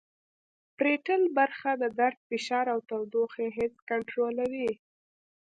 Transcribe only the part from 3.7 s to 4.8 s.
کنترولوي